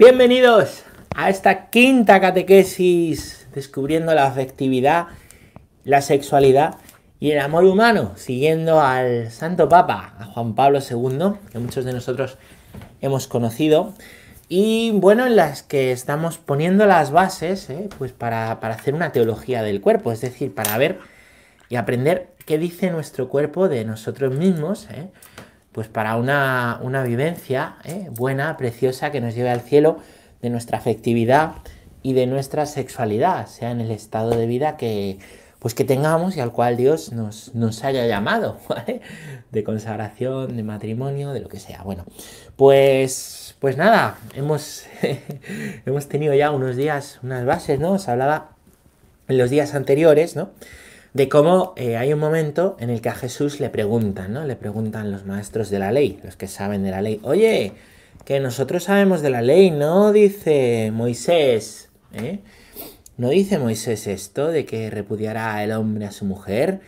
[0.00, 0.82] Bienvenidos
[1.14, 5.08] a esta quinta catequesis descubriendo la afectividad,
[5.84, 6.76] la sexualidad
[7.18, 11.92] y el amor humano, siguiendo al Santo Papa, a Juan Pablo II, que muchos de
[11.92, 12.38] nosotros
[13.02, 13.92] hemos conocido,
[14.48, 17.90] y bueno, en las que estamos poniendo las bases ¿eh?
[17.98, 20.98] pues para, hacer una teología del cuerpo, es decir, para ver
[21.68, 25.10] y aprender qué dice nuestro cuerpo de nosotros mismos, ¿eh?
[25.72, 28.08] Pues para una, vivencia ¿eh?
[28.10, 29.98] buena, preciosa, que nos lleve al cielo
[30.42, 31.52] de nuestra afectividad
[32.02, 35.18] y de nuestra sexualidad, sea en el estado de vida que,
[35.58, 39.02] pues que tengamos y al cual Dios nos, nos haya llamado, ¿vale?
[39.52, 41.82] De consagración, de matrimonio, de lo que sea.
[41.82, 42.04] Bueno,
[42.56, 44.84] pues, pues nada, hemos,
[45.86, 47.92] hemos tenido ya unos días, unas bases, ¿no?
[47.92, 48.56] Os hablaba
[49.28, 50.50] en los días anteriores, ¿no?
[51.12, 54.44] De cómo eh, hay un momento en el que a Jesús le preguntan, ¿no?
[54.44, 57.72] Le preguntan los maestros de la ley, los que saben de la ley, oye,
[58.24, 62.40] que nosotros sabemos de la ley, no dice Moisés, ¿eh?
[63.16, 66.80] No dice Moisés esto de que repudiará el hombre a su mujer,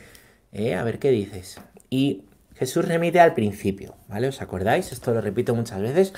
[0.53, 0.75] ¿eh?
[0.75, 1.61] A ver qué dices.
[1.91, 2.23] Y
[2.55, 4.29] Jesús remite al principio, ¿vale?
[4.29, 4.93] ¿Os acordáis?
[4.93, 6.13] Esto lo repito muchas veces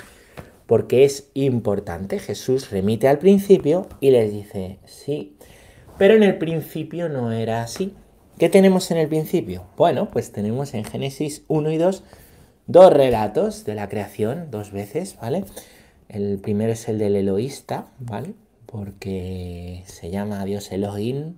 [0.67, 2.19] porque es importante.
[2.19, 5.34] Jesús remite al principio y les dice, sí,
[5.99, 7.95] pero en el principio no era así.
[8.39, 9.65] ¿Qué tenemos en el principio?
[9.77, 12.05] Bueno, pues tenemos en Génesis 1 y 2
[12.67, 15.45] dos relatos de la creación, dos veces, ¿vale?
[16.09, 18.35] El primero es el del Eloísta, ¿vale?
[18.67, 21.35] Porque se llama a Dios Elohim.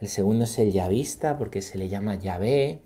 [0.00, 2.80] El segundo es el Yavista, porque se le llama Yahvé.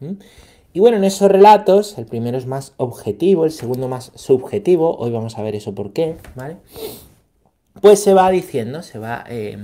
[0.73, 4.97] Y bueno, en esos relatos, el primero es más objetivo, el segundo más subjetivo.
[4.99, 6.57] Hoy vamos a ver eso por qué, ¿vale?
[7.81, 9.59] Pues se va diciendo, se va eh,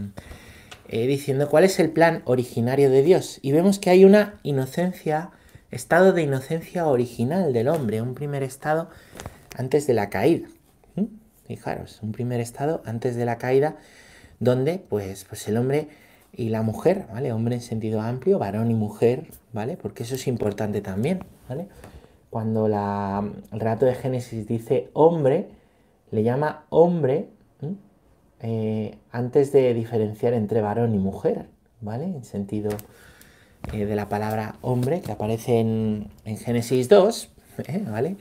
[0.93, 3.39] eh, diciendo cuál es el plan originario de Dios.
[3.41, 5.31] Y vemos que hay una inocencia,
[5.71, 8.91] estado de inocencia original del hombre, un primer estado
[9.57, 10.49] antes de la caída.
[10.97, 11.07] ¿Mm?
[11.47, 13.77] Fijaros, un primer estado antes de la caída
[14.39, 15.89] donde pues, pues el hombre
[16.31, 17.33] y la mujer, ¿vale?
[17.33, 19.79] Hombre en sentido amplio, varón y mujer, ¿vale?
[19.79, 21.69] Porque eso es importante también, ¿vale?
[22.29, 25.49] Cuando la, el relato de Génesis dice hombre,
[26.11, 27.31] le llama hombre
[28.43, 31.47] eh, antes de diferenciar entre varón y mujer,
[31.81, 32.05] ¿vale?
[32.05, 32.71] En sentido
[33.73, 37.31] eh, de la palabra hombre que aparece en, Génesis 2,
[37.69, 37.85] ¿eh?
[37.89, 38.17] ¿vale?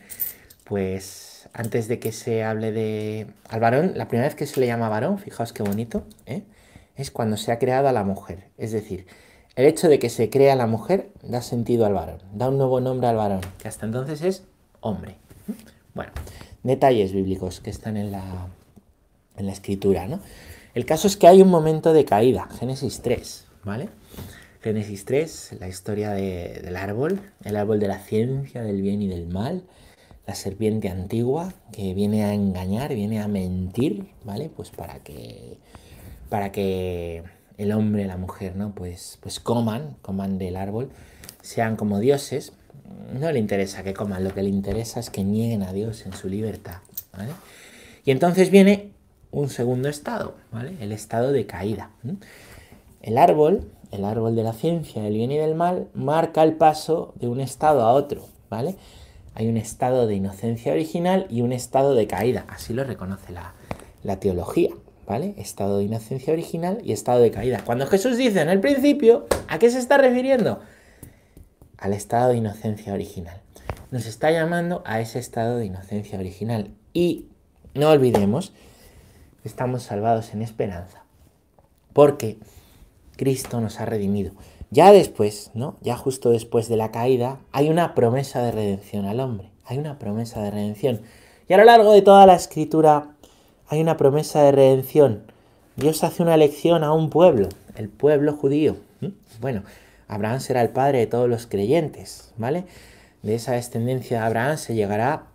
[0.64, 4.68] Pues antes de que se hable de al varón, la primera vez que se le
[4.68, 6.04] llama varón, fijaos qué bonito,
[6.96, 8.50] es cuando se ha creado a la mujer.
[8.60, 9.08] Es decir,
[9.56, 12.80] el hecho de que se crea la mujer da sentido al varón, da un nuevo
[12.80, 14.44] nombre al varón, que hasta entonces es
[14.82, 15.16] hombre.
[15.96, 16.12] Bueno,
[16.62, 18.48] detalles bíblicos que están en la,
[19.38, 20.20] en la escritura, ¿no?
[20.74, 23.90] El caso es que hay un momento de caída, Génesis 3, ¿vale?
[24.62, 29.28] Génesis 3, la historia del árbol, el árbol de la ciencia, del bien y del
[29.28, 29.64] mal,
[30.28, 34.50] la serpiente antigua que viene a engañar, viene a mentir, ¿vale?
[34.56, 35.58] Pues para que,
[36.30, 37.24] para que
[37.58, 38.74] el hombre y la mujer, ¿no?
[38.74, 40.90] Pues, pues coman, coman del árbol,
[41.42, 42.54] sean como dioses.
[43.20, 46.14] No le interesa que coman, lo que le interesa es que nieguen a Dios en
[46.14, 46.78] su libertad,
[47.12, 47.32] ¿vale?
[48.06, 48.92] Y entonces viene
[49.32, 50.76] un segundo estado, ¿vale?
[50.82, 51.92] El estado de caída.
[53.02, 57.14] El árbol, el árbol de la ciencia del bien y del mal, marca el paso
[57.16, 58.76] de un estado a otro, ¿vale?
[59.34, 63.54] Hay un estado de inocencia original y un estado de caída, así lo reconoce la,
[64.04, 64.72] la teología,
[65.08, 65.34] ¿vale?
[65.38, 67.62] Estado de inocencia original y estado de caída.
[67.66, 70.60] Cuando Jesús dice en el principio, ¿a qué se está refiriendo?
[71.78, 73.42] Al estado de inocencia original.
[73.92, 76.72] Nos está llamando a ese estado de inocencia original.
[76.94, 77.28] Y
[77.74, 78.54] no olvidemos
[79.44, 81.04] estamos salvados en esperanza.
[81.94, 82.38] Porque
[83.18, 84.32] Cristo nos ha redimido.
[84.70, 85.76] Ya después, ¿no?
[85.82, 89.50] Ya justo después de la caída, hay una promesa de redención al hombre.
[89.66, 91.02] Hay una promesa de redención.
[91.48, 93.10] Y a lo largo de toda la escritura
[93.68, 95.24] hay una promesa de redención.
[95.76, 98.78] Dios hace una elección a un pueblo, el pueblo judío.
[99.40, 99.64] Bueno,
[100.08, 102.66] Abraham será el padre de todos los creyentes, ¿vale?
[103.24, 105.28] De esa descendencia de Abraham se llegará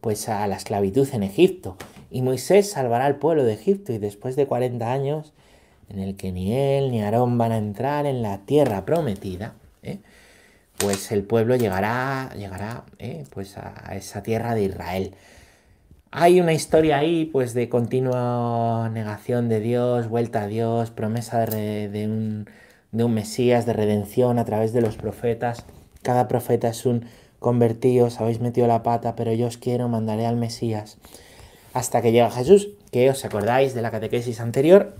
[0.00, 1.76] pues a la esclavitud en Egipto.
[2.10, 5.32] Y Moisés salvará al pueblo de Egipto y después de 40 años
[5.90, 9.98] en el que ni él ni Aarón van a entrar en la tierra prometida, ¿eh?
[10.78, 13.24] pues el pueblo llegará, llegará ¿eh?
[13.30, 15.14] pues a, esa tierra de Israel.
[16.12, 22.06] Hay una historia ahí pues de continua negación de Dios, vuelta a Dios, promesa de,
[22.06, 22.46] un,
[22.92, 25.66] de un Mesías, de redención a través de los profetas.
[26.02, 27.04] Cada profeta es un
[27.38, 30.98] convertido, os habéis metido la pata, pero yo os quiero, mandaré al Mesías
[31.72, 34.94] hasta que llega Jesús, que os acordáis de la catequesis anterior,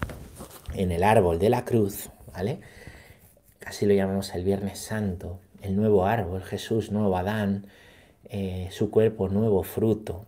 [0.75, 2.61] en el árbol de la cruz, ¿vale?
[3.59, 7.67] Casi lo llamamos el Viernes Santo, el nuevo árbol, Jesús, nuevo Adán,
[8.25, 10.27] eh, su cuerpo, nuevo fruto,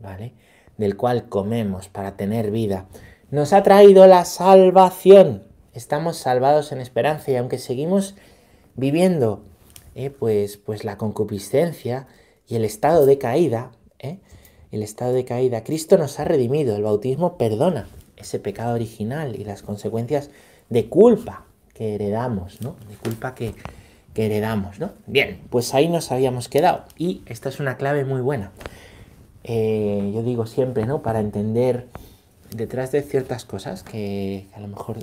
[0.00, 0.34] ¿vale?
[0.80, 2.86] del cual comemos para tener vida.
[3.30, 5.44] Nos ha traído la salvación.
[5.74, 8.16] Estamos salvados en esperanza y aunque seguimos
[8.76, 9.44] viviendo
[9.94, 12.06] eh, pues, pues la concupiscencia
[12.46, 14.20] y el estado de caída, eh,
[14.70, 16.76] el estado de caída, Cristo nos ha redimido.
[16.76, 20.30] El bautismo perdona ese pecado original y las consecuencias
[20.68, 21.44] de culpa
[21.74, 22.76] que heredamos, ¿no?
[22.88, 23.54] De culpa que,
[24.14, 24.92] que heredamos, ¿no?
[25.06, 26.84] Bien, pues ahí nos habíamos quedado.
[26.96, 28.52] Y esta es una clave muy buena.
[29.44, 31.02] Eh, yo digo siempre, ¿no?
[31.02, 31.86] Para entender
[32.54, 34.98] detrás de ciertas cosas que a lo mejor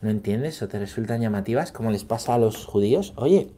[0.00, 3.12] no entiendes o te resultan llamativas, como les pasa a los judíos.
[3.16, 3.48] Oye,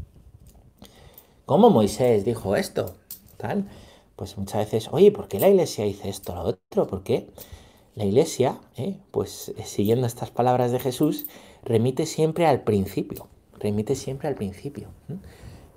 [1.44, 2.96] ¿cómo Moisés dijo esto?
[3.37, 3.64] Tal.
[4.16, 6.86] Pues muchas veces, oye, ¿por qué la iglesia dice esto o lo otro?
[6.86, 7.28] ¿Por qué?
[7.94, 11.26] La iglesia, eh, pues siguiendo estas palabras de Jesús,
[11.62, 13.28] remite siempre al principio
[13.58, 14.88] remite siempre al principio.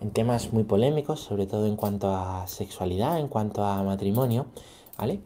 [0.01, 4.47] En temas muy polémicos, sobre todo en cuanto a sexualidad, en cuanto a matrimonio,
[4.97, 5.19] ¿vale?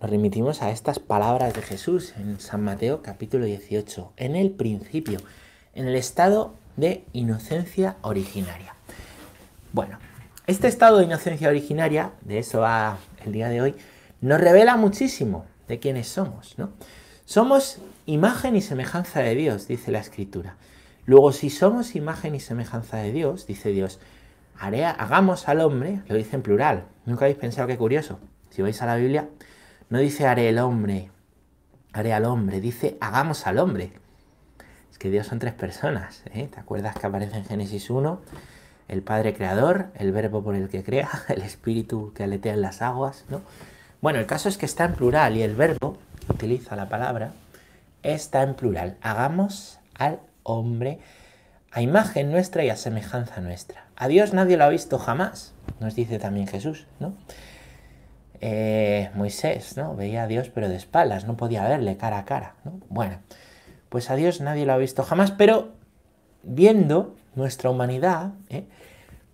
[0.00, 5.20] Nos remitimos a estas palabras de Jesús en San Mateo capítulo 18, en el principio,
[5.74, 8.74] en el estado de inocencia originaria.
[9.72, 9.98] Bueno,
[10.46, 13.74] este estado de inocencia originaria, de eso va el día de hoy,
[14.20, 16.70] nos revela muchísimo de quiénes somos, ¿no?
[17.24, 20.56] Somos imagen y semejanza de Dios, dice la Escritura.
[21.04, 23.98] Luego, si somos imagen y semejanza de Dios, dice Dios,
[24.58, 26.84] haré, hagamos al hombre, lo dice en plural.
[27.04, 28.20] ¿Nunca habéis pensado qué curioso?
[28.50, 29.28] Si vais a la Biblia,
[29.88, 31.10] no dice haré el hombre,
[31.92, 33.92] haré al hombre, dice hagamos al hombre.
[34.90, 36.22] Es que Dios son tres personas.
[36.32, 36.48] ¿eh?
[36.52, 38.20] ¿Te acuerdas que aparece en Génesis 1?
[38.88, 42.82] El Padre Creador, el Verbo por el que crea, el Espíritu que aletea en las
[42.82, 43.42] aguas, ¿no?
[44.00, 47.32] Bueno, el caso es que está en plural y el verbo, que utiliza la palabra,
[48.02, 48.96] está en plural.
[49.00, 51.00] Hagamos al hombre
[51.72, 53.86] a imagen nuestra y a semejanza nuestra.
[53.96, 57.14] A Dios nadie lo ha visto jamás, nos dice también Jesús, ¿no?
[58.40, 59.96] Eh, Moisés, ¿no?
[59.96, 62.80] Veía a Dios pero de espaldas, no podía verle cara a cara, ¿no?
[62.88, 63.18] Bueno,
[63.88, 65.72] pues a Dios nadie lo ha visto jamás, pero
[66.42, 68.64] viendo nuestra humanidad, ¿eh?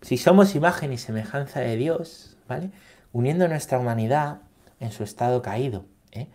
[0.03, 2.71] si somos imagen y semejanza de Dios, ¿vale?
[3.13, 4.39] Uniendo nuestra humanidad
[4.81, 6.27] en su estado caído, ¿eh?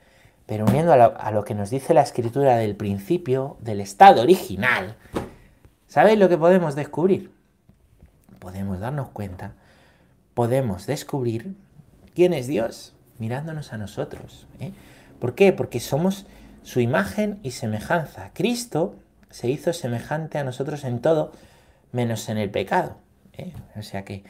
[0.45, 4.95] Pero uniendo a lo, que nos dice la escritura del principio, del estado original,
[5.87, 7.33] ¿sabéis lo que podemos descubrir?
[8.39, 9.51] Podemos darnos cuenta,
[10.33, 11.53] podemos descubrir
[12.15, 14.47] quién es Dios mirándonos a nosotros.
[14.61, 14.71] ¿eh?
[15.19, 15.51] ¿Por qué?
[15.51, 16.25] Porque somos
[16.63, 18.31] su imagen y semejanza.
[18.33, 18.95] Cristo
[19.29, 21.33] se hizo semejante a nosotros en todo,
[21.91, 22.97] menos en el pecado.
[23.33, 23.53] ¿eh?
[23.75, 24.23] O sea que,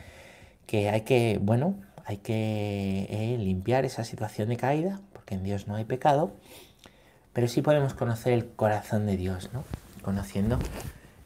[0.65, 1.75] que, hay que, bueno,
[2.06, 6.31] hay que eh, limpiar esa situación de caída que en Dios no hay pecado,
[7.33, 9.63] pero sí podemos conocer el corazón de Dios, ¿no?
[10.01, 10.57] Conociendo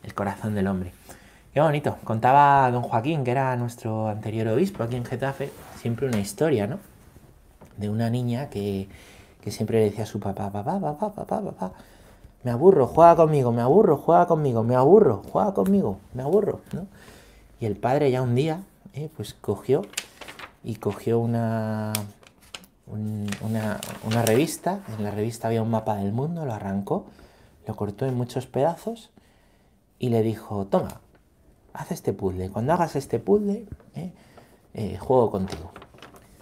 [0.04, 0.92] el corazón del hombre.
[1.54, 1.98] Qué bonito.
[2.04, 6.80] Contaba don Joaquín, que era nuestro anterior obispo aquí en Getafe, siempre una historia, ¿no?
[7.78, 8.90] De una niña que,
[9.40, 11.74] que siempre le decía a su papá, papá, papá, papá, papá,
[12.44, 16.88] me aburro, juega conmigo, me aburro, juega conmigo, me aburro, juega conmigo, me aburro, ¿no?
[17.60, 19.84] Y el padre ya un día, eh, pues cogió
[20.64, 21.94] y cogió una,
[22.88, 27.06] una, revista, en la revista había un mapa del mundo, lo arrancó,
[27.68, 29.12] lo cortó en muchos pedazos
[30.00, 31.02] y le dijo, toma,
[31.74, 34.12] haz este puzzle, cuando hagas este puzzle, eh,
[34.74, 35.72] eh, juego contigo.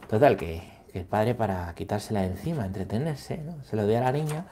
[0.09, 4.45] Total, que, el padre para quitársela de encima, entretenerse, se lo dio a la niña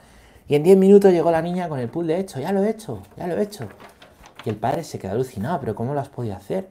[0.48, 3.02] y en 10 minutos llegó la niña con el puzzle hecho, ya lo he hecho,
[3.16, 3.68] ya lo he hecho.
[4.44, 6.70] Y el padre se quedó alucinado, pero ¿cómo lo has podido hacer?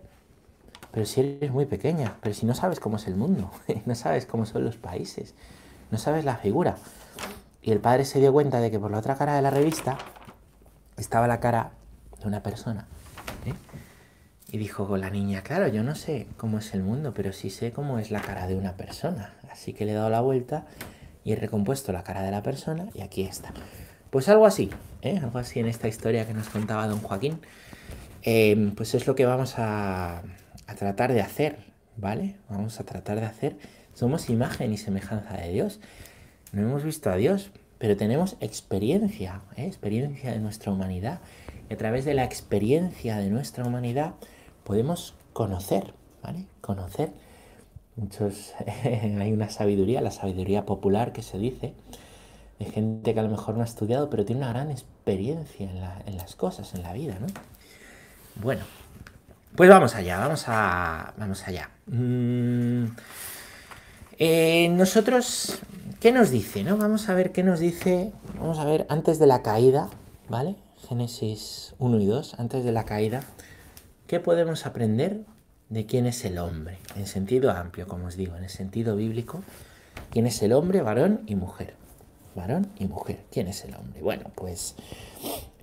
[0.91, 3.51] Pero si eres muy pequeña, pero si no sabes cómo es el mundo,
[3.85, 5.35] no sabes cómo son los países,
[5.91, 6.77] no sabes la figura.
[7.61, 9.97] Y el padre se dio cuenta de que por la otra cara de la revista
[10.97, 11.71] estaba la cara
[12.19, 12.87] de una persona.
[13.45, 13.53] ¿eh?
[14.49, 17.51] Y dijo con la niña, claro, yo no sé cómo es el mundo, pero sí
[17.51, 19.35] sé cómo es la cara de una persona.
[19.51, 20.65] Así que le he dado la vuelta
[21.27, 23.51] y he recompuesto la cara de la persona y aquí está.
[24.11, 24.69] Pues algo así,
[25.01, 25.19] ¿eh?
[25.21, 27.41] algo así en esta historia que nos contaba don Joaquín.
[28.23, 31.57] Eh, pues es lo que vamos a, a tratar de hacer,
[31.97, 32.37] ¿vale?
[32.47, 33.57] Vamos a tratar de hacer.
[33.93, 35.81] Somos imagen y semejanza de Dios.
[36.53, 39.65] No hemos visto a Dios, pero tenemos experiencia, ¿eh?
[39.65, 41.19] experiencia de nuestra humanidad.
[41.69, 44.13] Y a través de la experiencia de nuestra humanidad
[44.63, 45.93] podemos conocer,
[46.23, 46.45] ¿vale?
[46.61, 47.11] Conocer.
[47.97, 51.73] Muchos, hay una sabiduría, la sabiduría popular que se dice,
[52.59, 56.11] de gente que a lo mejor no ha estudiado, pero tiene una gran experiencia en,
[56.13, 57.27] en las cosas, en la vida, ¿no?
[58.41, 58.61] Bueno,
[59.57, 61.15] pues vamos allá, vamos a.
[61.17, 61.71] Vamos allá.
[61.87, 62.85] Mm,
[64.19, 65.57] eh, nosotros,
[65.99, 66.63] ¿qué nos dice?
[66.63, 66.77] ¿no?
[66.77, 68.11] Vamos a ver qué nos dice.
[68.39, 69.89] Vamos a ver antes de la caída,
[70.29, 70.55] ¿vale?
[70.87, 73.23] Génesis 1 y 2, antes de la caída.
[74.05, 75.21] ¿Qué podemos aprender
[75.69, 76.77] de quién es el hombre?
[76.95, 79.43] En sentido amplio, como os digo, en el sentido bíblico.
[80.11, 80.81] ¿Quién es el hombre?
[80.81, 81.73] Varón y mujer.
[82.35, 83.19] Varón y mujer.
[83.31, 84.01] ¿Quién es el hombre?
[84.01, 84.75] Bueno, pues,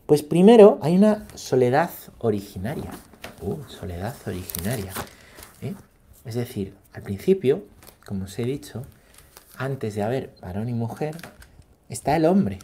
[0.06, 2.90] pues primero hay una soledad originaria.
[3.40, 4.92] Uh, soledad originaria.
[5.62, 5.74] ¿eh?
[6.24, 7.64] Es decir, al principio,
[8.04, 8.84] como os he dicho,
[9.56, 11.16] antes de haber varón y mujer,
[11.88, 12.58] está el hombre.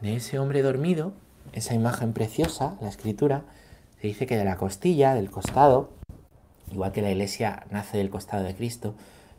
[0.00, 1.12] De ese hombre dormido,
[1.52, 3.42] esa imagen preciosa, la escritura,
[4.00, 5.90] se dice que de la costilla, del costado,
[6.72, 8.94] igual que la iglesia nace del costado de Cristo,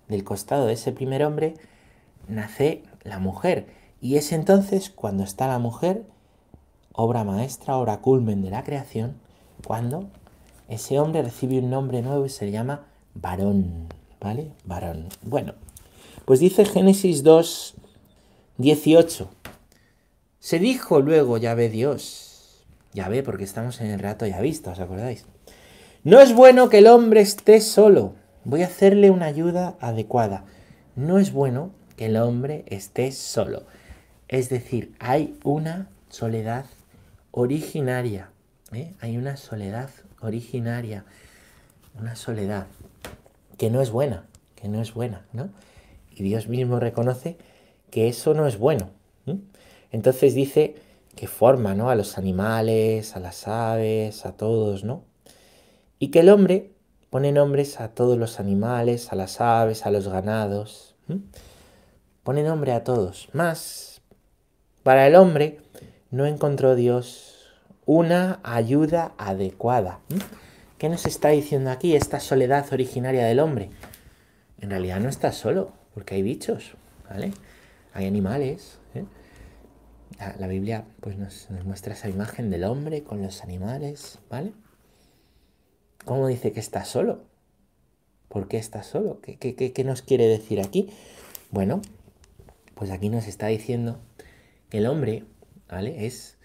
[0.08, 1.56] del costado de ese primer hombre
[2.28, 3.68] nace la mujer.
[4.02, 6.04] Y es entonces cuando está la mujer,
[6.94, 9.16] obra maestra, obra culmen de la creación,
[9.66, 10.10] cuando
[10.68, 13.88] ese hombre recibe un nombre nuevo y se llama varón.
[14.20, 14.52] ¿Vale?
[14.64, 15.10] Varón.
[15.22, 15.54] Bueno,
[16.26, 17.76] pues dice Génesis 2,
[18.58, 19.30] 18.
[20.40, 22.64] Se dijo luego, ya ve Dios.
[22.94, 25.26] Ya ve, porque estamos en el rato ya visto, ¿os acordáis?
[26.06, 28.14] No es bueno que el hombre esté solo.
[28.44, 30.44] Voy a hacerle una ayuda adecuada.
[30.98, 33.64] No es bueno que el hombre esté solo.
[34.28, 36.66] Es decir, hay una soledad
[37.32, 38.32] originaria.
[38.74, 38.92] ¿eh?
[39.00, 41.06] Hay una soledad originaria.
[41.98, 42.68] Una soledad
[43.58, 45.52] que no es buena, que no es buena, ¿no?
[46.12, 47.38] Y Dios mismo reconoce
[47.92, 48.90] que eso no es bueno.
[49.90, 50.76] Entonces dice
[51.16, 51.90] que forma, ¿no?
[51.90, 55.13] A los animales, a las aves, a todos, ¿no?
[56.04, 56.74] Y que el hombre
[57.10, 60.98] pone nombres a todos los animales, a las aves, a los ganados.
[62.24, 63.30] Pone nombre a todos.
[63.32, 64.02] Más,
[64.84, 65.62] para el hombre
[66.12, 67.56] no encontró Dios
[67.86, 70.02] una ayuda adecuada.
[70.78, 73.70] ¿Qué nos está diciendo aquí esta soledad originaria del hombre?
[74.60, 76.74] En realidad no está solo, porque hay bichos,
[77.10, 77.32] ¿vale?
[77.94, 78.78] Hay animales.
[78.94, 79.06] ¿eh?
[80.38, 84.52] La, Biblia pues nos, nos muestra esa imagen del hombre con los animales, ¿vale?
[86.06, 87.24] ¿Cómo dice que está solo?
[88.28, 89.22] ¿Por qué está solo?
[89.22, 90.90] ¿Qué, qué, nos quiere decir aquí?
[91.52, 91.82] Bueno,
[92.76, 94.00] pues aquí nos está diciendo
[94.70, 95.24] que el hombre,
[95.70, 96.06] ¿vale?
[96.06, 96.38] Es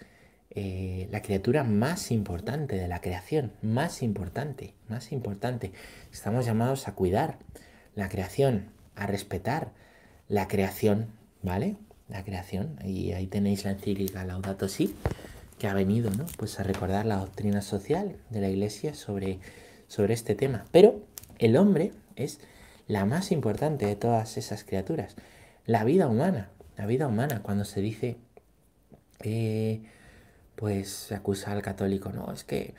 [0.51, 5.73] eh, la criatura más importante de la creación, más importante, más importante.
[6.11, 7.39] Estamos llamados a cuidar
[7.95, 9.73] la creación, a respetar
[10.29, 11.07] la creación,
[11.41, 11.75] ¿vale?
[12.07, 12.79] La creación.
[12.85, 14.95] Y ahí tenéis la encíclica Laudato Si,
[15.59, 16.25] que ha venido, ¿no?
[16.37, 19.39] Pues a recordar la doctrina social de la Iglesia sobre,
[19.87, 20.65] sobre este tema.
[20.71, 21.01] Pero
[21.37, 22.39] el hombre es
[22.87, 25.15] la más importante de todas esas criaturas.
[25.65, 28.17] La vida humana, la vida humana, cuando se dice,
[29.21, 29.83] eh,
[30.55, 32.73] pues se acusa al católico, no, es que,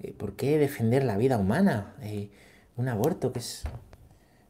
[0.00, 1.94] eh, ¿por qué defender la vida humana?
[2.02, 2.30] Eh,
[2.76, 3.64] un aborto que es,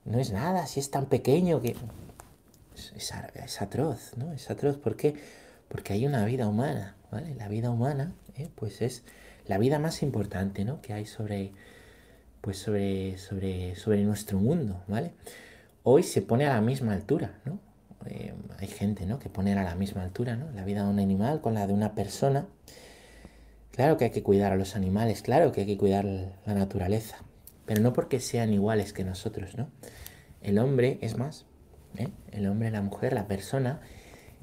[0.05, 1.77] no es nada, si es tan pequeño que...
[2.77, 4.33] Es, es, atroz, ¿no?
[4.33, 5.15] Es atroz, ¿por qué?
[5.69, 8.49] Porque hay una vida humana, la vida humana, ¿eh?
[8.55, 9.03] pues es
[9.47, 10.81] la vida más importante, ¿no?
[10.81, 11.53] Que hay sobre,
[12.41, 15.13] pues sobre, sobre, sobre nuestro mundo, ¿vale?
[15.83, 17.59] Hoy se pone a la misma altura, ¿no?
[18.07, 19.19] Eh, hay gente, ¿no?
[19.19, 20.51] Que pone a la misma altura, ¿no?
[20.53, 22.47] La vida de un animal con la de una persona.
[23.73, 27.17] Claro que hay que cuidar a los animales, claro que hay que cuidar la naturaleza,
[27.67, 29.69] pero no porque sean iguales que nosotros, ¿no?
[30.43, 31.47] El hombre es más,
[31.97, 32.09] ¿eh?
[32.33, 33.81] el hombre, la mujer, la persona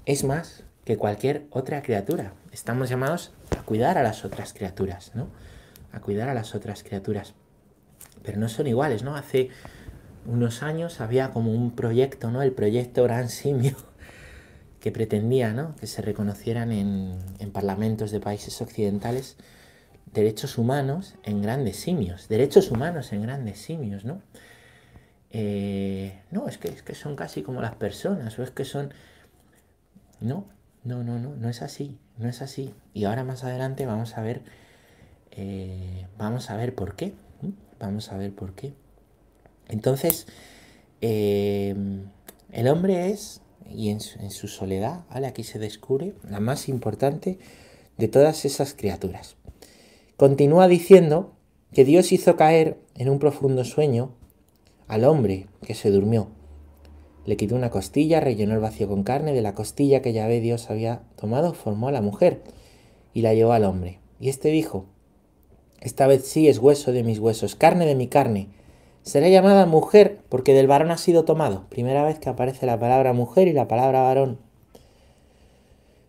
[0.06, 2.32] es más que cualquier otra criatura.
[2.54, 5.28] Estamos llamados a cuidar a las otras criaturas, ¿no?
[5.92, 7.34] A cuidar a las otras criaturas.
[8.24, 9.18] Pero no son iguales, ¿no?
[9.18, 9.50] Hace
[10.26, 12.42] unos años había como un proyecto, ¿no?
[12.42, 13.76] El proyecto Gran Simio,
[14.80, 15.76] que pretendía, ¿no?
[15.76, 17.20] Que se reconocieran en,
[17.52, 19.36] parlamentos de países occidentales
[20.14, 22.30] derechos humanos en grandes simios.
[22.30, 24.22] Derechos humanos en grandes simios, ¿no?
[25.32, 28.94] Eh, no, es que, es que son casi como las personas, o es que son...
[30.22, 30.46] No,
[30.88, 32.74] no, no, no, no es así, no es así.
[32.94, 34.42] Y ahora más adelante vamos a ver,
[35.32, 37.14] eh, vamos a ver por qué.
[37.80, 38.74] Vamos a ver por qué.
[39.68, 40.26] Entonces,
[41.02, 42.06] em,
[42.52, 47.38] el hombre es, y en su, soledad, aquí se descubre, la más importante
[47.98, 49.36] de todas esas criaturas.
[50.16, 51.36] Continúa diciendo
[51.74, 54.16] que Dios hizo caer en un profundo sueño
[54.88, 56.30] al hombre que se durmió
[57.28, 60.70] le quitó una costilla, rellenó el vacío con carne, de la costilla que ve Dios
[60.70, 62.42] había tomado, formó a la mujer
[63.14, 64.00] y la llevó al hombre.
[64.22, 64.86] Y este dijo,
[65.82, 68.48] esta vez sí es hueso de mis huesos, carne de mi carne.
[69.04, 71.66] Será llamada mujer porque del varón ha sido tomado.
[71.68, 74.40] Primera vez que aparece la palabra mujer y la palabra varón.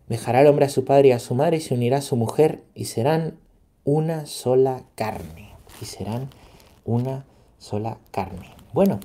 [0.08, 2.14] Dejará el hombre a su padre y a su madre y se unirá a su
[2.14, 3.38] mujer y serán
[3.82, 5.50] una sola carne.
[5.82, 6.30] Y serán
[6.84, 7.24] una
[7.58, 8.54] sola carne.
[8.72, 9.00] Bueno,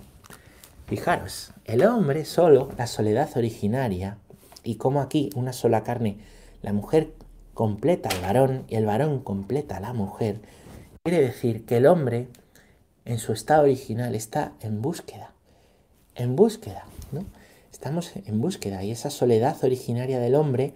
[0.94, 4.20] Fijaros, el hombre solo, la soledad originaria,
[4.64, 6.20] y como aquí una sola carne,
[6.62, 7.16] la mujer
[7.56, 10.42] completa al varón y el varón completa a la mujer,
[11.04, 12.28] quiere decir que el hombre
[13.06, 15.34] en su estado original está en búsqueda,
[16.14, 17.26] en búsqueda, ¿no?
[17.72, 20.76] Estamos en búsqueda y esa soledad originaria del hombre,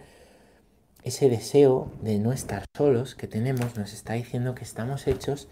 [1.04, 5.48] ese deseo de no estar solos que tenemos, nos está diciendo que estamos hechos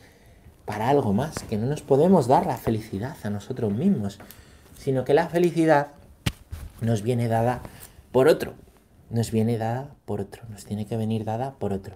[0.65, 4.17] para algo más, que no nos podemos dar la felicidad a nosotros mismos,
[4.85, 5.87] sino que la felicidad
[6.79, 7.59] nos viene dada
[8.11, 8.53] por otro,
[9.09, 11.95] nos viene dada por otro, nos tiene que venir dada por otro.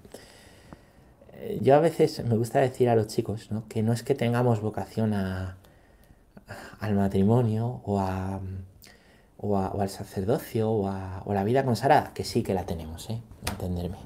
[1.33, 3.67] Eh, yo a veces me gusta decir a los chicos ¿no?
[3.67, 5.57] que no es que tengamos vocación a,
[6.79, 8.39] al matrimonio o, a,
[9.37, 13.21] o, al sacerdocio o a, la vida consagrada, que sí que la tenemos, ¿eh?
[13.51, 13.97] entenderme.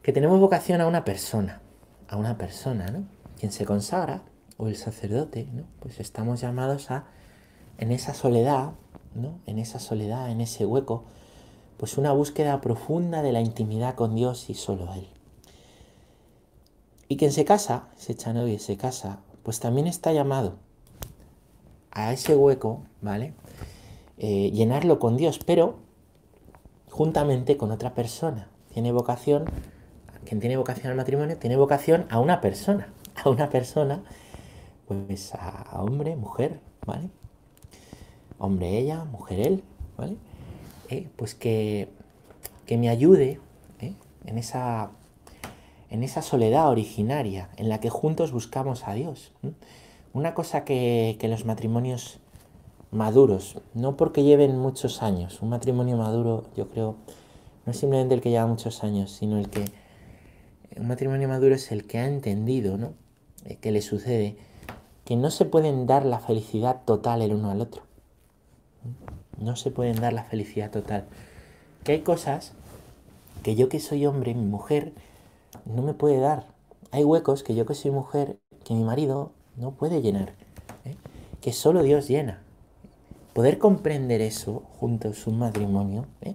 [0.00, 1.60] Que tenemos vocación a una persona,
[2.06, 3.02] a una persona, ¿no?
[3.36, 4.22] Quien se consagra,
[4.58, 5.62] o el sacerdote, ¿no?
[5.80, 7.06] Pues estamos llamados a,
[7.78, 8.72] en esa soledad,
[9.14, 9.38] ¿no?
[9.46, 11.04] En esa soledad, en ese hueco,
[11.78, 15.08] pues una búsqueda profunda de la intimidad con Dios y solo Él.
[17.08, 20.56] Y quien se casa, se echa novio y se casa, pues también está llamado
[21.90, 23.32] a ese hueco, ¿vale?
[24.18, 25.78] Eh, llenarlo con Dios, pero
[26.90, 28.48] juntamente con otra persona.
[28.74, 29.44] Tiene vocación,
[30.24, 32.92] quien tiene vocación al matrimonio, tiene vocación a una persona,
[33.24, 34.02] a una persona,
[34.88, 37.10] pues a, hombre, mujer, ¿vale?
[38.38, 39.64] Hombre ella, mujer él,
[39.96, 40.16] ¿vale?
[40.88, 41.88] Eh, pues que,
[42.66, 43.40] que me ayude
[43.80, 43.92] ¿eh?
[44.24, 44.90] en esa
[45.90, 49.32] en esa soledad originaria en la que juntos buscamos a Dios.
[50.12, 52.18] Una cosa que, los matrimonios
[52.90, 56.96] maduros, no porque lleven muchos años, un matrimonio maduro yo creo
[57.66, 59.64] no es simplemente el que lleva muchos años, sino el que
[60.76, 62.94] un matrimonio maduro es el que ha entendido, ¿no?
[63.44, 64.36] Eh, que le sucede
[65.08, 67.80] que no se pueden dar la felicidad total el uno al otro.
[69.38, 71.06] No se pueden dar la felicidad total.
[71.82, 72.52] Que hay cosas
[73.42, 74.92] que yo que soy hombre, mi mujer,
[75.64, 76.44] no me puede dar.
[76.90, 80.34] Hay huecos que yo que soy mujer, que mi marido no puede llenar,
[80.84, 80.94] ¿eh?
[81.40, 82.42] que solo Dios llena.
[83.32, 86.34] Poder comprender eso junto a su matrimonio ¿eh?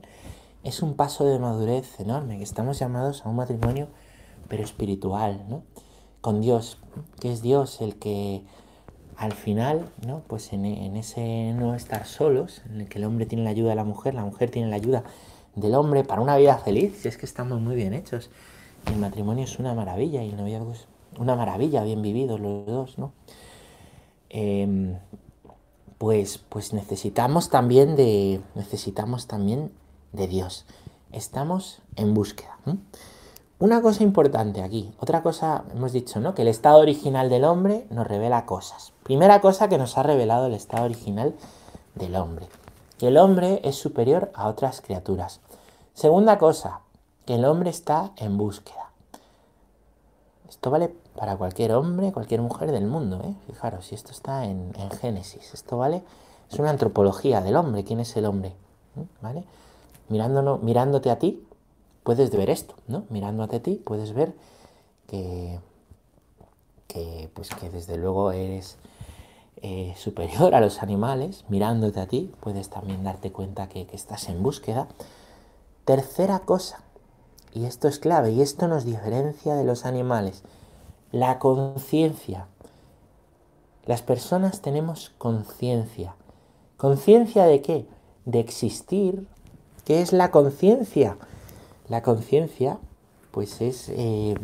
[0.64, 3.90] es un paso de madurez enorme, que estamos llamados a un matrimonio
[4.48, 5.62] pero espiritual, ¿no?
[6.24, 6.78] con Dios,
[7.20, 8.44] que es Dios el que
[9.18, 10.22] al final, ¿no?
[10.28, 13.70] pues en, en ese no estar solos, en el que el hombre tiene la ayuda
[13.70, 15.04] de la mujer, la mujer tiene la ayuda
[15.56, 18.30] del hombre para una vida feliz, si es que estamos muy bien hechos
[18.88, 22.98] el matrimonio es una maravilla y el noviazgo es una maravilla, bien vividos los dos,
[22.98, 23.14] ¿no?
[24.30, 24.98] Em,
[25.98, 29.72] pues, pues necesitamos también de necesitamos también
[30.12, 30.66] de Dios.
[31.12, 32.58] Estamos en búsqueda.
[33.64, 36.36] Una cosa importante aquí, otra cosa hemos dicho, ¿no?
[36.36, 38.92] Que el estado original del hombre nos revela cosas.
[39.04, 41.34] Primera cosa que nos ha revelado el estado original
[41.96, 42.50] del hombre,
[42.98, 45.40] que el hombre es superior a otras criaturas.
[45.94, 46.82] Segunda cosa,
[47.26, 48.90] que el hombre está en búsqueda.
[50.50, 53.22] Esto vale para cualquier hombre, cualquier mujer del mundo.
[53.24, 53.34] ¿eh?
[53.48, 56.04] Fijaros, si esto está en, Génesis, esto vale,
[56.52, 57.86] es una antropología del hombre.
[57.86, 58.52] ¿Quién es el hombre?
[59.22, 59.46] ¿Vale?
[60.10, 61.48] mirándote a ti,
[62.04, 63.06] puedes ver esto, ¿no?
[63.10, 64.34] Mirándote a ti, puedes ver
[65.08, 65.60] que,
[66.88, 68.78] que, pues que desde luego eres
[69.62, 71.46] eh, superior a los animales.
[71.48, 74.88] Mirándote a ti, puedes también darte cuenta que estás en búsqueda.
[75.86, 76.84] Tercera cosa,
[77.54, 80.44] y esto es clave, y esto nos diferencia de los animales.
[81.12, 82.48] La conciencia.
[83.86, 86.16] Las personas tenemos conciencia.
[86.78, 87.86] ¿Conciencia de qué?
[88.26, 89.28] De existir.
[89.86, 91.18] ¿Qué es la conciencia?
[91.90, 92.80] La conciencia,
[93.32, 94.36] pues es eh,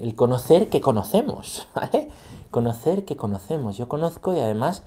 [0.00, 2.08] el conocer que conocemos, ¿vale?
[2.50, 3.76] Conocer que conocemos.
[3.76, 4.82] Yo conozco y además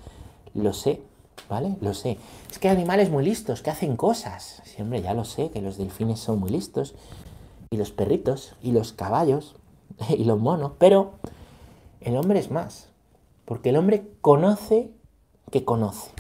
[0.54, 1.02] lo sé.
[1.48, 1.78] ¿vale?
[1.82, 2.18] Lo sé.
[2.50, 4.62] Es que hay animales muy listos que hacen cosas.
[4.66, 6.96] Siempre ya lo sé, que los delfines son muy listos.
[7.72, 9.56] Y los perritos, y los caballos,
[10.10, 10.74] y los monos.
[10.78, 11.14] Pero
[12.02, 12.88] el hombre es más.
[13.46, 14.92] Porque el hombre conoce
[15.52, 16.12] que conoce.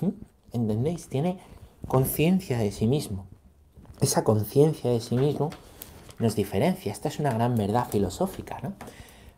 [0.00, 0.08] ¿Mm?
[0.52, 1.08] ¿Entendéis?
[1.08, 1.38] Tiene
[1.86, 3.26] conciencia de sí mismo.
[4.00, 5.50] Esa conciencia de sí mismo
[6.18, 6.92] nos diferencia.
[6.92, 8.72] Esta es una gran verdad filosófica, ¿no?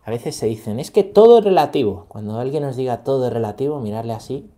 [0.05, 2.07] A veces se dicen, es que todo es relativo.
[2.09, 4.49] Cuando alguien nos diga todo es relativo, mirarle así,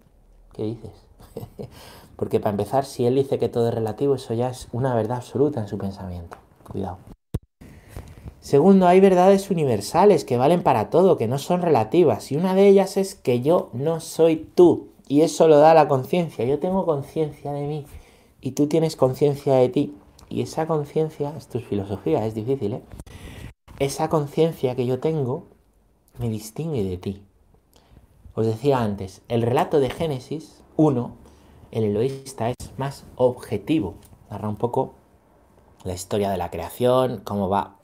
[0.53, 0.91] ¿qué dices?
[2.17, 5.19] Porque para empezar, si él dice que todo es relativo, eso ya es una verdad
[5.19, 6.37] absoluta en su pensamiento.
[6.71, 6.99] Cuidado.
[8.41, 12.31] Segundo, hay verdades universales que valen para todo, que no son relativas.
[12.31, 14.89] Y una de ellas es que yo no soy tú.
[15.09, 16.45] Y eso lo da la conciencia.
[16.45, 17.87] Yo tengo conciencia de mí
[18.41, 19.97] y tú tienes conciencia de ti.
[20.29, 22.83] Y esa conciencia, esto es filosofía, es difícil, ¿eh?
[23.79, 25.47] esa conciencia que yo tengo
[26.19, 27.23] me distingue de ti.
[28.35, 31.13] Os decía antes, el relato de Génesis 1,
[31.71, 33.95] el eloísta es más objetivo.
[34.31, 34.95] Narra un poco
[35.85, 37.79] la historia de la creación, cómo va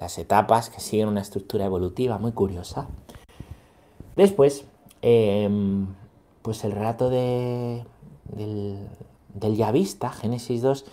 [0.00, 2.88] las etapas que siguen una estructura evolutiva muy curiosa.
[4.16, 4.64] Después,
[5.02, 5.86] em,
[6.42, 7.84] pues el relato de,
[8.24, 8.88] del,
[9.34, 10.84] del Yavista, Génesis 2,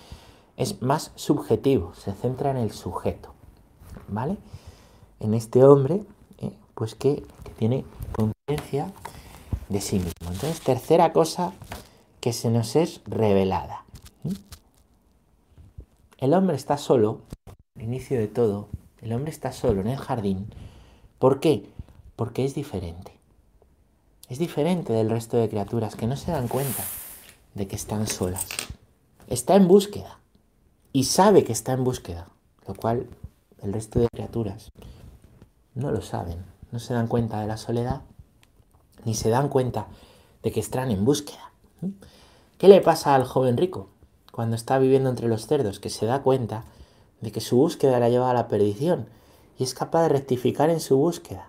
[0.58, 3.34] es más subjetivo, se centra en el sujeto,
[4.10, 4.38] ¿vale?
[5.22, 6.04] En este hombre,
[6.39, 7.24] eh, pues que,
[7.58, 8.91] tiene conciencia
[9.67, 10.32] de sí mismo.
[10.32, 11.54] Entonces, tercera cosa
[12.22, 13.84] que se nos es revelada.
[16.17, 17.22] El hombre está solo,
[17.76, 18.67] al inicio de todo,
[19.02, 20.48] el hombre está solo en el jardín.
[21.19, 21.69] ¿Por qué?
[22.15, 23.18] Porque es diferente.
[24.30, 26.84] Es diferente del resto de criaturas que no se dan cuenta
[27.56, 28.46] de que están solas.
[29.26, 30.20] Está en búsqueda
[30.94, 32.28] y sabe que está en búsqueda,
[32.68, 33.08] lo cual
[33.63, 34.72] el resto de criaturas
[35.74, 38.02] no lo saben, no se dan cuenta de la soledad,
[39.04, 39.88] ni se dan cuenta
[40.44, 41.52] de que están en búsqueda.
[42.60, 43.89] ¿Qué le pasa al joven rico
[44.32, 45.80] cuando está viviendo entre los cerdos?
[45.80, 46.65] Que se da cuenta
[47.22, 49.08] de que su búsqueda la lleva a la perdición
[49.58, 51.48] y es capaz de rectificar en su búsqueda.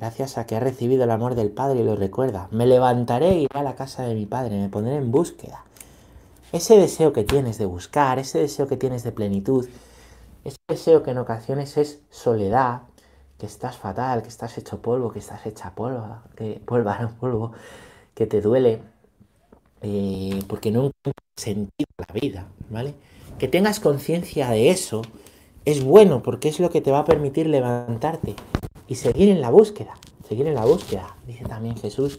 [0.00, 2.48] Gracias a que ha recibido el amor del Padre y lo recuerda.
[2.52, 5.62] Me levantaré y iré a la casa de mi Padre, me pondré en búsqueda.
[6.52, 9.68] Ese deseo que tienes de buscar, ese deseo que tienes de plenitud,
[10.42, 12.80] ese deseo que en ocasiones es soledad,
[13.38, 17.52] que estás fatal, que estás hecho polvo, que estás hecha polvo, que polvo, polvo,
[18.14, 18.80] que te duele,
[19.82, 22.94] eh, porque no encuentras sentido la vida, ¿vale?
[23.38, 25.02] Que tengas conciencia de eso
[25.66, 28.34] es bueno porque es lo que te va a permitir levantarte
[28.90, 29.94] y seguir en la búsqueda,
[30.28, 31.16] seguir en la búsqueda.
[31.24, 32.18] Dice también Jesús,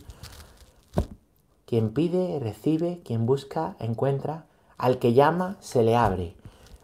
[1.65, 4.45] quien pide, recibe, quien busca, encuentra,
[4.77, 6.33] al que llama, se le abre.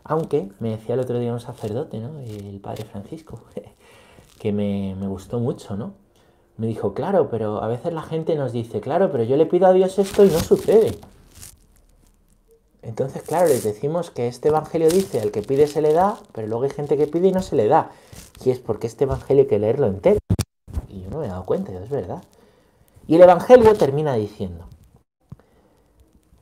[0.03, 2.19] Aunque, me decía el otro día un sacerdote, ¿no?
[2.19, 3.39] El padre Francisco,
[4.39, 5.93] que me, me gustó mucho, ¿no?
[6.57, 9.67] Me dijo, claro, pero a veces la gente nos dice, claro, pero yo le pido
[9.67, 10.99] a Dios esto y no sucede.
[12.87, 16.47] Entonces, claro, les decimos que este evangelio dice al que pide se le da, pero
[16.47, 17.91] luego hay gente que pide y no se le da.
[18.45, 20.19] Y es porque este evangelio hay que leerlo entero.
[20.87, 22.23] Y yo no me he dado cuenta, es verdad.
[23.05, 24.69] Y el evangelio termina diciendo,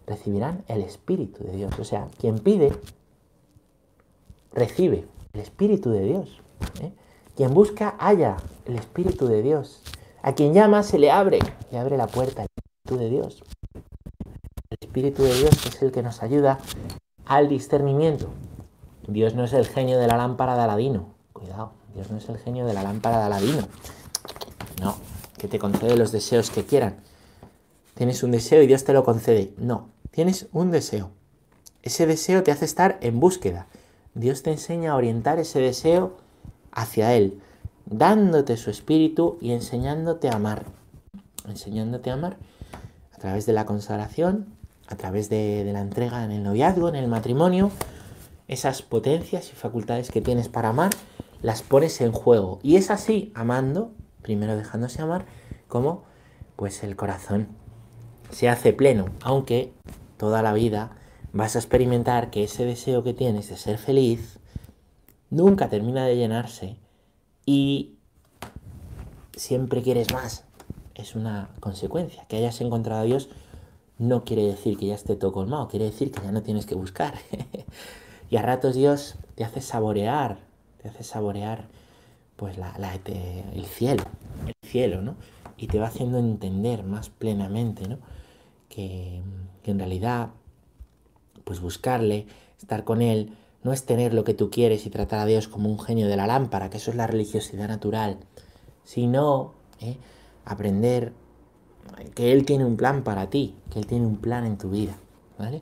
[0.05, 1.79] recibirán el Espíritu de Dios.
[1.79, 2.73] O sea, quien pide,
[4.53, 6.41] recibe el Espíritu de Dios.
[6.79, 6.91] ¿eh?
[7.36, 9.81] Quien busca, halla el Espíritu de Dios.
[10.21, 11.39] A quien llama, se le abre,
[11.71, 13.43] le abre la puerta, el Espíritu de Dios.
[14.95, 16.58] Espíritu de Dios es el que nos ayuda
[17.25, 18.29] al discernimiento.
[19.10, 21.15] Dios no es el genio de la lámpara de Aladino.
[21.34, 23.67] Cuidado, Dios no es el genio de la lámpara de Aladino.
[24.81, 24.95] No,
[25.38, 26.95] que te concede los deseos que quieran.
[27.95, 29.53] Tienes un deseo y Dios te lo concede.
[29.58, 31.12] No, tienes un deseo.
[31.84, 33.67] Ese deseo te hace estar en búsqueda.
[34.13, 36.15] Dios te enseña a orientar ese deseo
[36.71, 37.41] hacia Él,
[37.86, 40.63] dándote su espíritu y enseñándote a amar.
[41.45, 42.38] Enseñándote a amar
[43.13, 44.55] a través de la consagración,
[44.88, 47.71] a través de, la entrega en el noviazgo, en el matrimonio,
[48.48, 50.91] esas potencias y facultades que tienes para amar,
[51.41, 52.60] las pones en juego.
[52.63, 55.26] Y es así, amando, primero dejándose amar,
[55.67, 56.04] como
[56.56, 57.48] pues el corazón
[58.30, 59.74] se hace pleno, aunque
[60.17, 60.91] toda la vida
[61.34, 64.39] vas a experimentar que ese deseo que tienes de ser feliz
[65.30, 66.78] nunca termina de llenarse
[67.45, 67.98] y
[69.36, 70.45] siempre quieres más.
[70.93, 73.30] Es una consecuencia, que hayas encontrado a Dios
[73.97, 76.75] no quiere decir que ya esté todo colmado, quiere decir que ya no tienes que
[76.75, 77.15] buscar.
[78.29, 80.38] y a ratos Dios te hace saborear,
[80.81, 81.67] te hace saborear
[82.36, 82.73] pues la,
[83.53, 84.03] el cielo,
[84.45, 85.15] el cielo, ¿no?
[85.58, 87.99] Y te va haciendo entender más plenamente, ¿no?
[88.67, 89.21] Que,
[89.63, 90.29] en realidad,
[91.43, 92.27] pues buscarle,
[92.60, 95.69] estar con Él, no es tener lo que tú quieres y tratar a Dios como
[95.69, 98.19] un genio de la lámpara, que eso es la religiosidad natural,
[98.84, 99.97] sino ¿eh?
[100.43, 101.13] aprender
[102.13, 104.97] que Él tiene un plan para ti, que Él tiene un plan en tu vida,
[105.38, 105.62] ¿vale?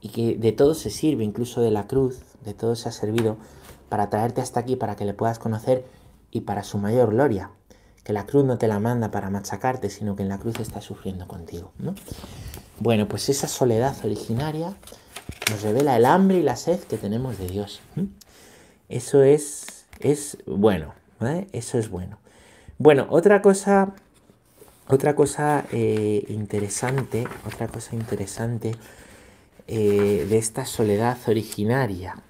[0.00, 3.36] Y que de todo se sirve, incluso de la cruz, de todo se ha servido
[3.88, 5.84] para traerte hasta aquí, para que le puedas conocer
[6.30, 7.50] y para su mayor gloria.
[8.04, 10.80] Que la cruz no te la manda para machacarte, sino que en la cruz está
[10.80, 11.94] sufriendo contigo, ¿no?
[12.80, 14.74] Bueno, pues esa soledad originaria
[15.50, 17.80] nos revela el hambre y la sed que tenemos de Dios.
[18.88, 21.46] Eso es, es bueno, ¿vale?
[21.52, 22.18] Eso es bueno.
[22.78, 23.94] Bueno, otra cosa
[24.92, 28.72] otra cosa eh, interesante, otra cosa interesante
[29.66, 32.22] eh, de esta soledad originaria,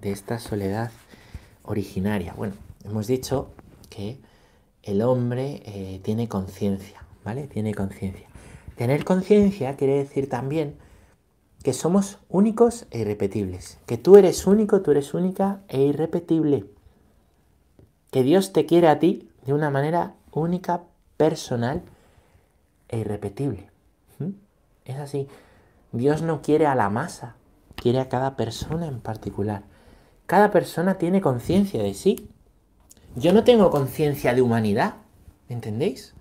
[0.00, 0.90] de esta soledad
[1.64, 2.32] originaria.
[2.34, 3.50] Bueno, hemos dicho
[3.90, 4.18] que
[4.84, 7.46] el hombre eh, tiene conciencia, ¿vale?
[7.46, 8.26] Tiene conciencia.
[8.76, 10.76] Tener conciencia quiere decir también
[11.62, 16.64] que somos únicos e irrepetibles, que tú eres único, tú eres única e irrepetible,
[18.10, 20.84] que Dios te quiere a ti de una manera única,
[21.16, 21.82] personal
[22.88, 23.70] e irrepetible.
[24.18, 24.30] ¿Mm?
[24.84, 25.28] Es así.
[25.92, 27.36] Dios no quiere a la masa,
[27.74, 29.62] quiere a cada persona en particular.
[30.26, 32.28] Cada persona tiene conciencia de sí.
[33.14, 34.94] Yo no tengo conciencia de humanidad,
[35.48, 36.14] ¿entendéis?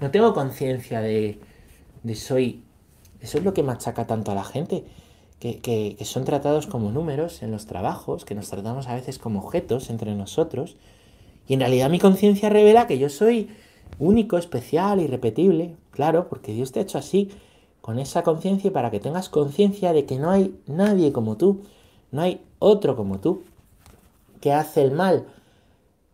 [0.00, 1.40] No tengo conciencia de,
[2.02, 2.64] de soy...
[3.20, 4.86] Eso es lo que machaca tanto a la gente,
[5.38, 9.18] que, que, que son tratados como números en los trabajos, que nos tratamos a veces
[9.18, 10.76] como objetos entre nosotros.
[11.46, 13.50] Y en realidad mi conciencia revela que yo soy
[13.98, 15.76] único, especial, irrepetible.
[15.90, 17.30] Claro, porque Dios te ha hecho así,
[17.80, 21.62] con esa conciencia, para que tengas conciencia de que no hay nadie como tú,
[22.10, 23.42] no hay otro como tú.
[24.40, 25.26] que hace el mal?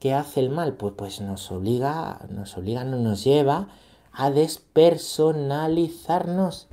[0.00, 0.74] ¿Qué hace el mal?
[0.74, 3.68] Pues, pues nos obliga, nos obliga, nos lleva
[4.12, 6.68] a despersonalizarnos.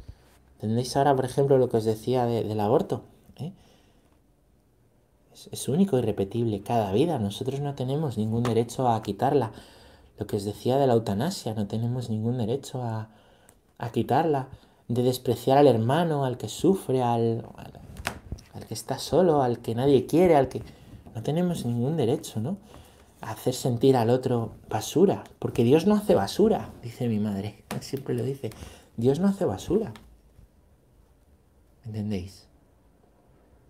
[0.56, 3.04] ¿Entendéis ahora, por ejemplo, lo que os decía del aborto?
[3.38, 3.54] ¿Eh?
[5.34, 7.20] Es, es único y repetible cada vida.
[7.20, 9.52] Nosotros no tenemos ningún derecho a quitarla.
[10.18, 13.10] Lo que os decía de la eutanasia, no tenemos ningún derecho a,
[13.78, 14.48] a quitarla.
[14.88, 17.74] De despreciar al hermano, al que sufre, al, al,
[18.54, 20.62] al que está solo, al que nadie quiere, al que...
[21.16, 22.58] No tenemos ningún derecho, ¿no?
[23.24, 28.24] hacer sentir al otro basura, porque Dios no hace basura, dice mi madre, siempre lo
[28.24, 28.52] dice,
[28.98, 29.94] Dios no hace basura.
[31.86, 32.48] ¿Entendéis?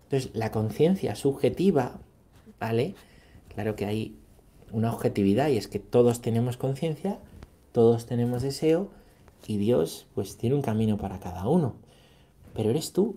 [0.04, 1.98] Entonces, la conciencia subjetiva,
[2.60, 2.94] ¿vale?
[3.48, 4.16] Claro que hay
[4.74, 7.18] una objetividad y es que todos tenemos conciencia,
[7.72, 8.90] todos tenemos deseo
[9.46, 11.74] y Dios pues tiene un camino para cada uno.
[12.54, 13.14] Pero eres tú,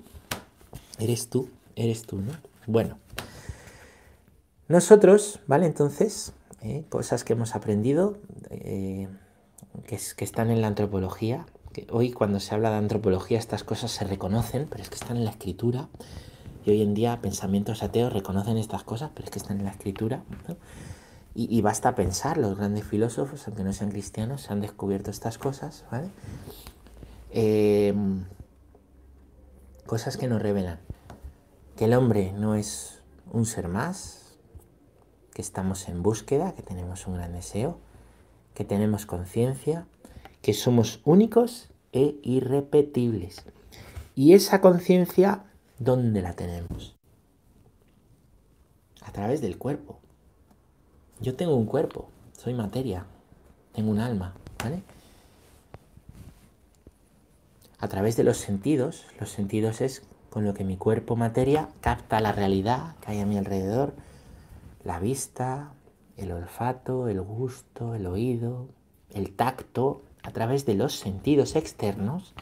[1.00, 2.32] eres tú, eres tú, ¿no?
[2.68, 3.00] Bueno,
[4.68, 5.66] nosotros, ¿vale?
[5.66, 8.18] Entonces, eh, cosas que hemos aprendido,
[8.50, 9.08] eh,
[9.88, 13.64] que, es, que, están en la antropología, que hoy cuando se habla de antropología estas
[13.64, 15.88] cosas se reconocen, pero es que están en la escritura,
[16.66, 19.72] y hoy en día pensamientos ateos reconocen estas cosas, pero es que están en la
[19.72, 20.58] escritura, ¿no?
[21.40, 26.10] Y, basta pensar, los grandes filósofos, aunque no sean cristianos, han descubierto estas cosas, ¿vale?
[27.30, 27.94] Eh,
[29.86, 30.80] cosas que nos revelan
[31.78, 34.40] que el hombre no es un ser más,
[35.34, 37.78] que estamos en búsqueda, que tenemos un gran deseo,
[38.56, 39.86] que tenemos conciencia,
[40.42, 43.46] que somos únicos e irrepetibles.
[44.16, 45.44] Y esa conciencia,
[45.78, 46.98] ¿dónde la tenemos?
[49.04, 50.00] A través del cuerpo.
[51.20, 53.06] Yo tengo un cuerpo, soy materia,
[53.74, 54.84] tengo un alma, ¿vale?
[57.80, 62.20] A través de los sentidos, los sentidos es con lo que mi cuerpo materia capta
[62.20, 63.94] la realidad que hay a mi alrededor,
[64.84, 65.72] la vista,
[66.18, 68.68] el olfato, el gusto, el oído,
[69.12, 72.34] el tacto, a través de los sentidos externos,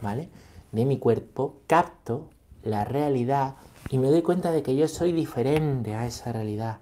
[0.00, 0.28] ¿vale?
[0.72, 2.30] De mi cuerpo, capto
[2.62, 3.56] la realidad
[3.90, 6.78] y me doy cuenta de que yo soy diferente a esa realidad.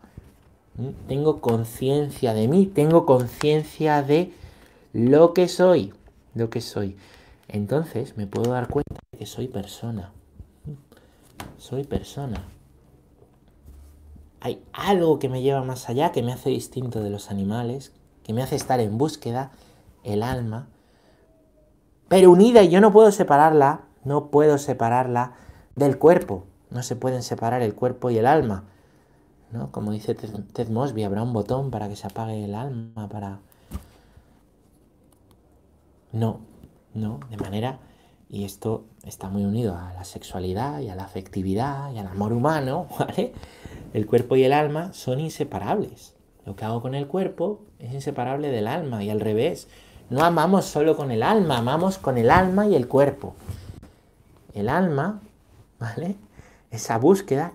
[1.09, 4.33] Tengo conciencia de mí, tengo conciencia de
[4.93, 5.95] lo que soy,
[6.35, 6.97] lo que soy.
[7.49, 10.13] Entonces me puedo dar cuenta de que soy persona.
[11.59, 12.45] Soy persona
[14.47, 18.33] hay algo que me lleva más allá, que me hace distinto de los animales, que
[18.33, 19.51] me hace estar en búsqueda,
[20.05, 20.69] el alma,
[22.07, 25.33] pero unida y yo no puedo separarla, no puedo separarla
[25.75, 26.45] del cuerpo.
[26.71, 28.63] No se pueden separar el cuerpo y el alma.
[29.53, 29.71] ¿No?
[29.71, 33.41] Como dice Ted Mosby, habrá un botón para que se apague el alma, para...
[36.13, 36.41] No,
[36.95, 37.79] no, de manera...
[38.29, 42.33] Y esto está muy unido a la sexualidad y a la afectividad y al amor
[42.33, 43.33] humano, ¿vale?
[43.95, 46.15] el cuerpo y el alma son inseparables.
[46.45, 49.69] Lo que hago con el cuerpo es inseparable del alma y al revés.
[50.11, 53.35] No amamos solo con el alma, amamos con el alma y el cuerpo.
[54.55, 55.21] El alma,
[55.79, 56.17] ¿vale?
[56.71, 57.53] Esa búsqueda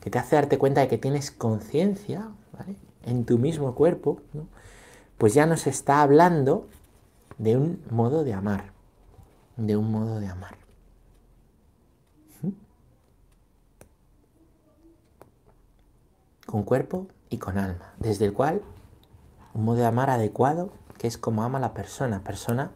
[0.00, 2.76] que te hace darte cuenta de que tienes conciencia, ¿vale?
[3.04, 4.20] En tu mismo cuerpo,
[5.18, 6.66] pues ya nos está hablando
[7.38, 8.72] de un modo de amar,
[9.56, 10.60] de un modo de amar.
[16.50, 18.60] con cuerpo y con alma, desde el cual
[19.54, 22.22] un modo de amar adecuado, que es como ama la persona.
[22.24, 22.72] Persona,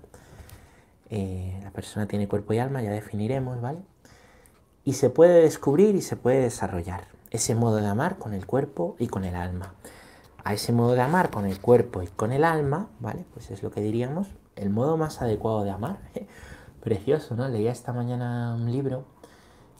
[1.10, 3.80] eh, la persona tiene cuerpo y alma, ya definiremos, ¿vale?
[4.84, 8.96] Y se puede descubrir y se puede desarrollar ese modo de amar con el cuerpo
[8.98, 9.74] y con el alma.
[10.44, 13.24] A ese modo de amar con el cuerpo y con el alma, ¿vale?
[13.32, 15.98] Pues es lo que diríamos, el modo más adecuado de amar.
[16.82, 17.48] Precioso, ¿no?
[17.48, 19.04] Leía esta mañana un libro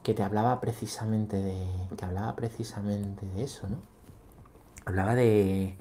[0.02, 1.66] que te hablaba precisamente de.
[1.96, 3.76] que hablaba precisamente de eso, ¿no?
[4.84, 5.76] Hablaba de.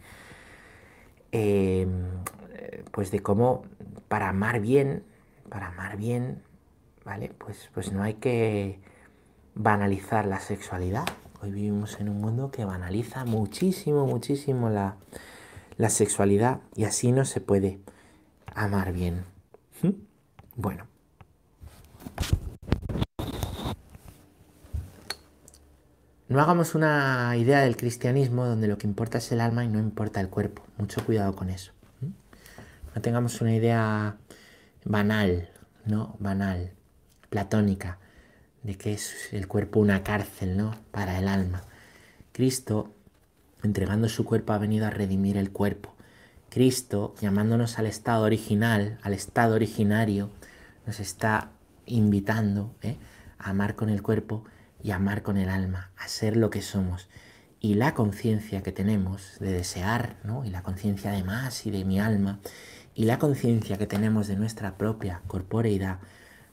[1.32, 1.88] Eh,
[2.92, 3.64] pues de cómo
[4.08, 5.04] para amar bien,
[5.50, 6.44] para amar bien,
[7.04, 7.34] ¿vale?
[7.38, 8.80] Pues, pues no hay que
[9.56, 11.06] banalizar la sexualidad.
[11.42, 14.96] Hoy vivimos en un mundo que banaliza muchísimo, muchísimo la,
[15.78, 17.80] la sexualidad y así no se puede
[18.54, 19.26] amar bien.
[19.82, 19.90] ¿Mm?
[20.56, 20.88] Bueno.
[26.30, 29.78] No hagamos una idea del cristianismo donde lo que importa es el alma y no
[29.78, 30.64] importa el cuerpo.
[30.78, 31.74] Mucho cuidado con eso.
[32.96, 34.18] no tengamos una idea
[34.86, 35.50] banal,
[35.86, 36.16] ¿no?
[36.20, 36.72] Banal,
[37.30, 38.00] platónica,
[38.64, 40.76] de que es el cuerpo una cárcel, ¿no?
[40.92, 41.64] Para el alma.
[42.32, 42.94] Cristo,
[43.62, 45.94] entregando su cuerpo, ha venido a redimir el cuerpo.
[46.50, 50.30] Cristo, llamándonos al estado original, al estado originario,
[50.86, 51.52] nos está
[51.86, 52.98] invitando ¿eh?
[53.38, 54.44] a amar con el cuerpo
[54.82, 57.08] y amar con el alma, a ser lo que somos.
[57.60, 60.46] Y la conciencia que tenemos de desear, ¿no?
[60.46, 62.40] y la conciencia de más y de mi alma,
[62.94, 66.00] y la conciencia que tenemos de nuestra propia corporeidad,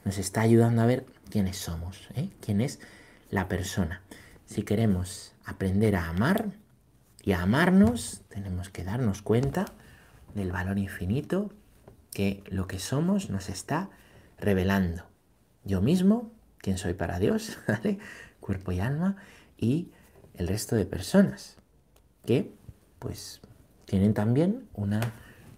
[0.05, 2.31] nos está ayudando a ver quiénes somos, ¿eh?
[2.41, 2.81] quién es
[3.31, 4.03] la persona.
[4.45, 6.51] Si queremos aprender a amar
[7.23, 9.67] y a amarnos, tenemos que darnos cuenta
[10.35, 11.51] del valor infinito
[12.13, 13.91] que lo que somos nos está
[14.39, 15.05] revelando.
[15.65, 17.59] Yo mismo, quién soy para Dios,
[18.41, 19.17] cuerpo y alma,
[19.57, 19.91] y
[20.35, 21.57] el resto de personas
[22.25, 22.53] que
[22.99, 23.41] pues
[23.87, 25.01] tienen también una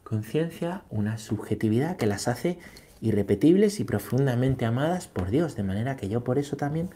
[0.05, 2.59] conciencia, una subjetividad que las hace
[3.03, 6.89] irrepetibles y profundamente amadas por Dios, de manera que yo por eso también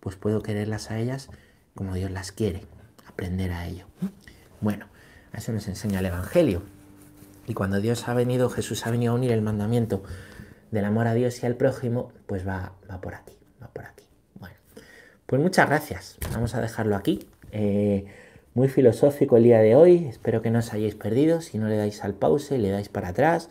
[0.00, 1.30] pues puedo quererlas a ellas
[1.74, 2.62] como Dios las quiere,
[3.06, 3.86] aprender a ello.
[4.60, 4.86] Bueno,
[5.32, 6.62] eso nos enseña el Evangelio.
[7.46, 10.02] Y cuando Dios ha venido, Jesús ha venido a unir el mandamiento
[10.72, 14.04] del amor a Dios y al prójimo, pues va, va por aquí, va por aquí.
[14.40, 14.56] Bueno,
[15.26, 16.16] pues muchas gracias.
[16.32, 17.28] Vamos a dejarlo aquí.
[17.52, 18.06] Eh,
[18.54, 20.06] muy filosófico el día de hoy.
[20.08, 21.40] Espero que no os hayáis perdido.
[21.40, 23.48] Si no le dais al pause, le dais para atrás.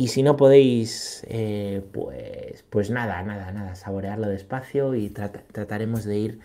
[0.00, 6.18] Y si no podéis, eh, pues, pues nada, nada, nada, saborearlo despacio y trataremos de
[6.18, 6.40] ir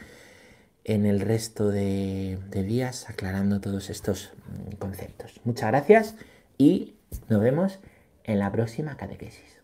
[0.83, 5.39] en el resto de, de días aclarando todos estos mm, conceptos.
[5.45, 6.15] Muchas gracias
[6.57, 6.95] y
[7.29, 7.79] nos vemos
[8.25, 9.54] en la próxima catequesis.